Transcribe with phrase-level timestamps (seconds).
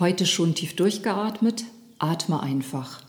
[0.00, 1.64] Heute schon tief durchgeatmet?
[1.98, 3.02] Atme einfach.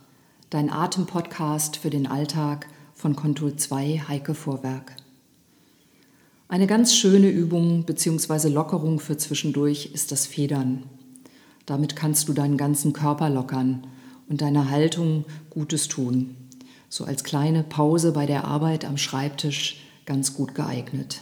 [0.50, 4.96] Dein Atempodcast für den Alltag von Kontur 2 Heike Vorwerk.
[6.48, 8.48] Eine ganz schöne Übung bzw.
[8.48, 10.82] Lockerung für zwischendurch ist das Federn.
[11.68, 13.86] Damit kannst du deinen ganzen Körper lockern
[14.28, 16.36] und deiner Haltung Gutes tun.
[16.90, 21.22] So als kleine Pause bei der Arbeit am Schreibtisch ganz gut geeignet.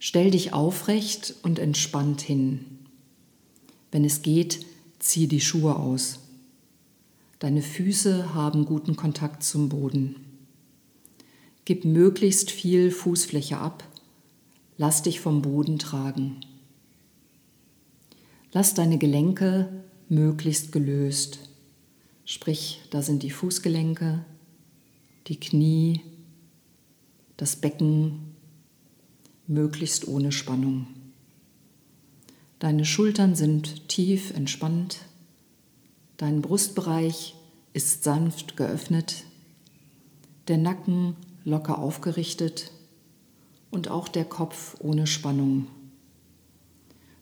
[0.00, 2.73] Stell dich aufrecht und entspannt hin.
[3.94, 4.66] Wenn es geht,
[4.98, 6.18] zieh die Schuhe aus.
[7.38, 10.16] Deine Füße haben guten Kontakt zum Boden.
[11.64, 13.88] Gib möglichst viel Fußfläche ab.
[14.78, 16.40] Lass dich vom Boden tragen.
[18.50, 21.38] Lass deine Gelenke möglichst gelöst.
[22.24, 24.24] Sprich, da sind die Fußgelenke,
[25.28, 26.00] die Knie,
[27.36, 28.34] das Becken,
[29.46, 30.88] möglichst ohne Spannung.
[32.64, 35.00] Deine Schultern sind tief entspannt.
[36.16, 37.34] Dein Brustbereich
[37.74, 39.24] ist sanft geöffnet.
[40.48, 42.70] Der Nacken locker aufgerichtet
[43.70, 45.66] und auch der Kopf ohne Spannung.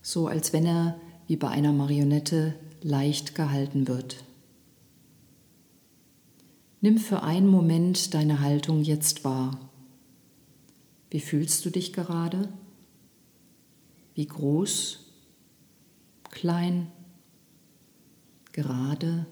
[0.01, 4.23] So als wenn er wie bei einer Marionette leicht gehalten wird.
[6.81, 9.59] Nimm für einen Moment deine Haltung jetzt wahr.
[11.11, 12.49] Wie fühlst du dich gerade?
[14.15, 15.09] Wie groß
[16.33, 16.91] klein,
[18.51, 19.27] gerade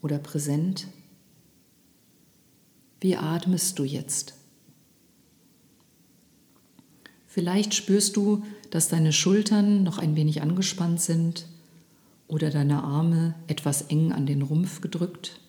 [0.00, 0.86] oder präsent?
[3.00, 4.34] Wie atmest du jetzt?
[7.26, 11.46] Vielleicht spürst du, dass deine Schultern noch ein wenig angespannt sind
[12.28, 15.40] oder deine Arme etwas eng an den Rumpf gedrückt.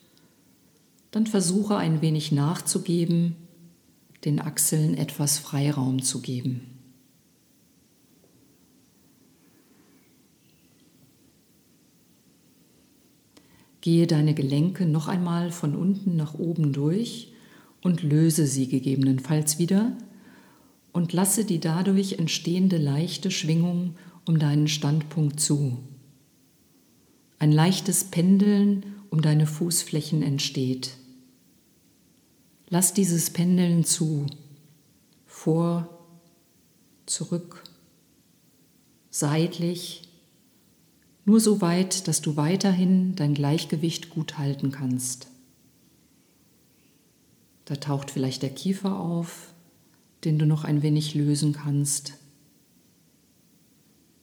[1.10, 3.36] Dann versuche ein wenig nachzugeben,
[4.24, 6.73] den Achseln etwas Freiraum zu geben.
[13.84, 17.34] Gehe deine Gelenke noch einmal von unten nach oben durch
[17.82, 19.94] und löse sie gegebenenfalls wieder
[20.94, 25.80] und lasse die dadurch entstehende leichte Schwingung um deinen Standpunkt zu.
[27.38, 30.92] Ein leichtes Pendeln um deine Fußflächen entsteht.
[32.70, 34.24] Lass dieses Pendeln zu.
[35.26, 36.06] Vor,
[37.04, 37.62] zurück,
[39.10, 40.04] seitlich,
[41.24, 45.28] nur so weit, dass du weiterhin dein Gleichgewicht gut halten kannst.
[47.64, 49.54] Da taucht vielleicht der Kiefer auf,
[50.24, 52.14] den du noch ein wenig lösen kannst.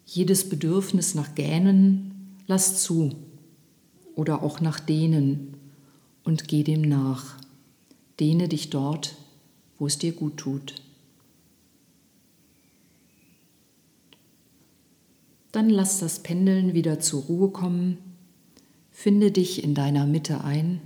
[0.05, 3.15] Jedes Bedürfnis nach Gähnen lass zu
[4.15, 5.55] oder auch nach Dehnen
[6.23, 7.37] und geh dem nach.
[8.19, 9.15] Dehne dich dort,
[9.79, 10.75] wo es dir gut tut.
[15.51, 17.97] Dann lass das Pendeln wieder zur Ruhe kommen,
[18.89, 20.81] finde dich in deiner Mitte ein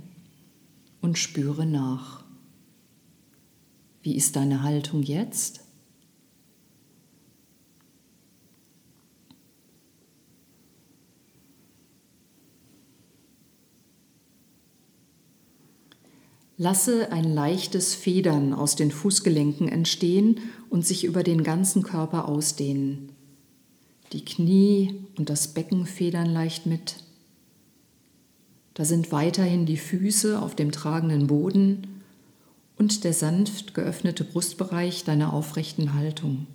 [1.00, 2.24] und spüre nach.
[4.02, 5.60] Wie ist deine Haltung jetzt?
[16.58, 20.40] Lasse ein leichtes Federn aus den Fußgelenken entstehen
[20.70, 23.15] und sich über den ganzen Körper ausdehnen.
[24.12, 26.96] Die Knie und das Becken federn leicht mit.
[28.74, 32.02] Da sind weiterhin die Füße auf dem tragenden Boden
[32.76, 36.46] und der sanft geöffnete Brustbereich deiner aufrechten Haltung.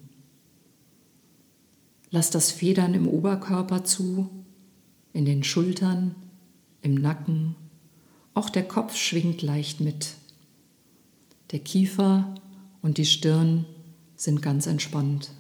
[2.12, 4.30] Lass das Federn im Oberkörper zu,
[5.14, 6.16] in den Schultern,
[6.82, 7.56] im Nacken,
[8.34, 10.14] auch der Kopf schwingt leicht mit.
[11.52, 12.36] Der Kiefer
[12.82, 13.66] und die Stirn
[14.16, 15.32] sind ganz entspannt.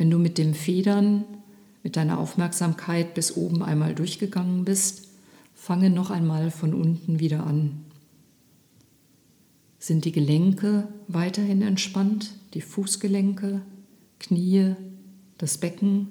[0.00, 1.26] Wenn du mit dem Federn,
[1.82, 5.08] mit deiner Aufmerksamkeit bis oben einmal durchgegangen bist,
[5.54, 7.84] fange noch einmal von unten wieder an.
[9.78, 13.60] Sind die Gelenke weiterhin entspannt, die Fußgelenke,
[14.18, 14.74] Knie,
[15.36, 16.08] das Becken?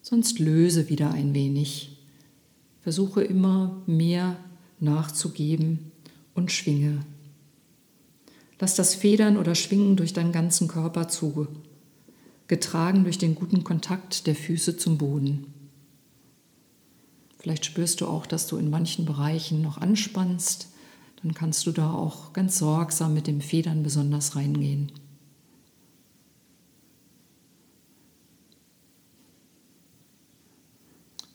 [0.00, 1.98] Sonst löse wieder ein wenig.
[2.80, 4.34] Versuche immer mehr
[4.80, 5.92] nachzugeben
[6.32, 7.00] und schwinge.
[8.58, 11.48] Lass das Federn oder Schwingen durch deinen ganzen Körper zu
[12.48, 15.52] getragen durch den guten Kontakt der Füße zum Boden.
[17.38, 20.68] Vielleicht spürst du auch, dass du in manchen Bereichen noch anspannst.
[21.22, 24.90] Dann kannst du da auch ganz sorgsam mit dem Federn besonders reingehen.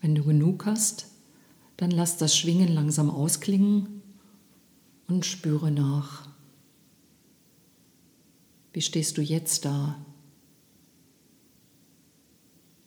[0.01, 1.07] Wenn du genug hast,
[1.77, 4.01] dann lass das Schwingen langsam ausklingen
[5.07, 6.27] und spüre nach.
[8.73, 10.03] Wie stehst du jetzt da?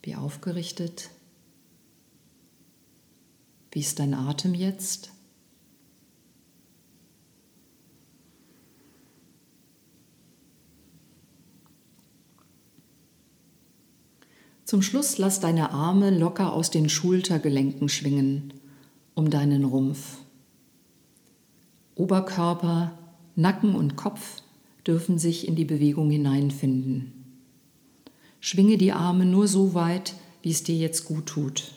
[0.07, 1.11] wie aufgerichtet.
[3.71, 5.13] Wie ist dein Atem jetzt?
[14.65, 18.53] Zum Schluss lass deine Arme locker aus den Schultergelenken schwingen,
[19.15, 20.19] um deinen Rumpf.
[21.95, 22.99] Oberkörper,
[23.37, 24.43] Nacken und Kopf
[24.85, 27.26] dürfen sich in die Bewegung hineinfinden.
[28.47, 31.73] Schwinge die Arme nur so weit, wie es dir jetzt gut tut.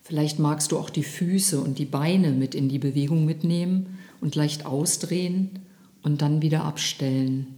[0.00, 4.34] Vielleicht magst du auch die Füße und die Beine mit in die Bewegung mitnehmen und
[4.34, 5.58] leicht ausdrehen
[6.02, 7.48] und dann wieder abstellen.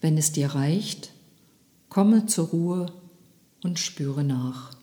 [0.00, 1.12] Wenn es dir reicht,
[1.88, 2.92] komme zur Ruhe
[3.62, 4.81] und spüre nach.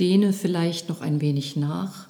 [0.00, 2.08] Dehne vielleicht noch ein wenig nach.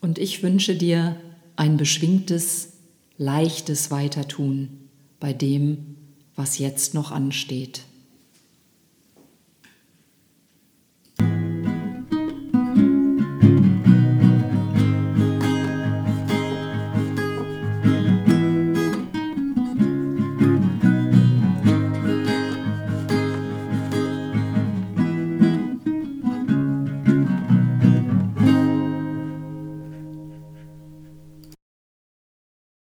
[0.00, 1.16] Und ich wünsche dir
[1.56, 2.72] ein beschwingtes,
[3.18, 4.88] leichtes Weitertun
[5.20, 5.96] bei dem,
[6.34, 7.82] was jetzt noch ansteht.